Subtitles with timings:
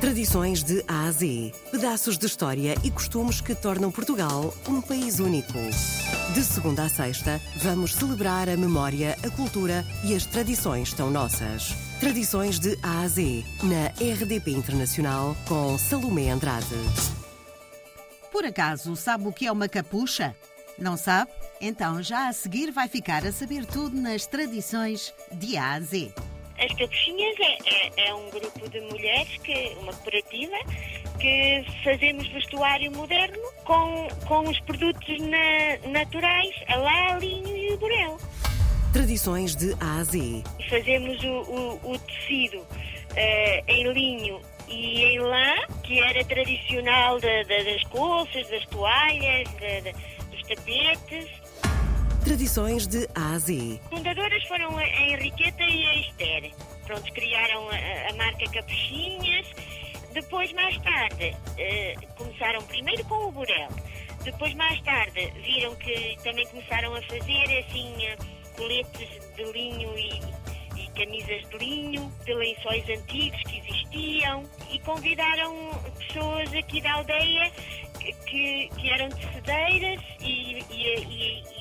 [0.00, 1.52] Tradições de A a Z.
[1.72, 5.58] Pedaços de história e costumes que tornam Portugal um país único.
[6.32, 11.74] De segunda a sexta, vamos celebrar a memória, a cultura e as tradições tão nossas.
[11.98, 16.76] Tradições de A a Z, na RDP Internacional, com Salomé Andrade.
[18.30, 20.32] Por acaso, sabe o que é uma capucha?
[20.78, 21.32] Não sabe?
[21.60, 26.14] Então já a seguir vai ficar a saber tudo nas tradições de A a Z.
[26.58, 30.56] As Capuchinhas é, é, é, um grupo de mulheres, que, uma cooperativa,
[31.20, 37.72] que fazemos vestuário moderno com, com os produtos na, naturais, a lã, a linho e
[37.72, 38.18] o burel.
[38.92, 40.42] Tradições de A a Z.
[40.68, 47.44] Fazemos o, o, o tecido uh, em linho e em lã, que era tradicional de,
[47.44, 49.92] de, das colças, das toalhas, de,
[50.30, 51.47] dos tapetes.
[52.24, 53.38] Tradições de A.
[53.88, 56.50] Fundadoras foram a Henriqueta e a Esther.
[56.86, 59.46] Pronto, criaram a, a marca Capuchinhas.
[60.12, 63.68] Depois, mais tarde, uh, começaram primeiro com o Burel.
[64.24, 67.94] Depois, mais tarde, viram que também começaram a fazer assim
[68.56, 70.20] coletes de linho e,
[70.76, 77.52] e camisas de linho, de lençóis antigos que existiam e convidaram pessoas aqui da aldeia
[78.26, 79.87] que, que eram tecedeiras e, e,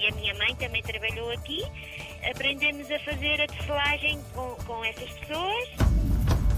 [0.07, 1.63] e, a minha mãe também trabalhou aqui.
[2.29, 5.69] Aprendemos a fazer a tecelagem com, com essas pessoas.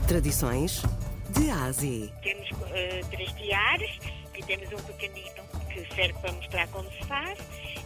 [0.08, 0.83] Tradições
[1.30, 2.09] de Ásia.
[2.22, 4.00] Temos uh, três tiares
[4.38, 7.39] e temos um pequenino que serve para mostrar como se faz.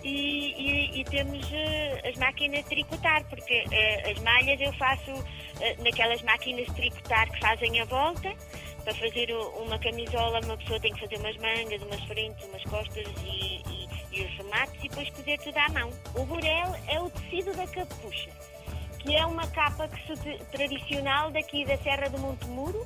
[0.03, 5.11] E, e, temos uh, as máquinas de tricotar, porque uh, as malhas eu faço
[5.81, 8.35] naquelas máquinas de tricotar que fazem a volta
[8.83, 9.31] para fazer
[9.61, 13.89] uma camisola, uma pessoa tem que fazer umas mangas, umas frentes, umas costas e, e,
[14.11, 15.89] e os remates e depois cozer tudo à mão.
[16.15, 18.29] O burel é o tecido da capucha,
[18.99, 22.85] que é uma capa que se, tradicional daqui da Serra do Monte Muro,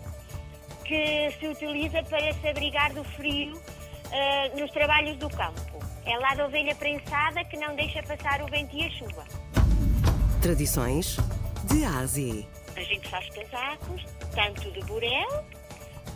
[0.85, 3.59] que se utiliza para se abrigar do frio
[4.07, 5.79] uh, nos trabalhos do campo.
[6.05, 9.25] É lá da ovelha prensada que não deixa passar o vento e a chuva.
[10.41, 11.17] Tradições
[11.65, 12.45] de Ásia.
[12.75, 15.45] A gente faz casacos, tanto de burel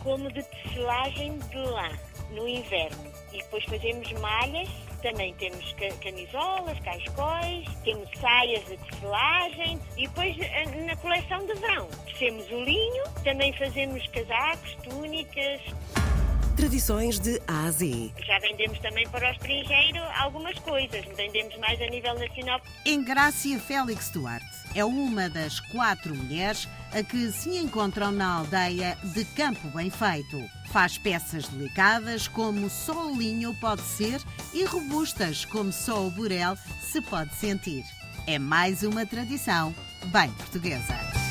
[0.02, 1.90] como de tecelagem de lã
[2.30, 3.12] no inverno.
[3.32, 4.68] E depois fazemos malhas,
[5.02, 11.88] também temos camisolas, cascóis, temos saias de tecelagem e depois eh, na coleção de verão
[12.06, 15.60] tecemos o linho, também fazemos casacos, túnicas.
[16.62, 18.12] Tradições de A a Z.
[18.24, 22.60] Já vendemos também para o estrangeiro algumas coisas, vendemos mais a nível nacional.
[22.86, 29.24] Engrácia Félix Duarte é uma das quatro mulheres a que se encontram na aldeia de
[29.34, 30.40] Campo Bem Feito.
[30.70, 34.20] Faz peças delicadas como só o linho pode ser
[34.54, 37.82] e robustas como só o burel se pode sentir.
[38.24, 39.74] É mais uma tradição
[40.12, 41.21] bem portuguesa.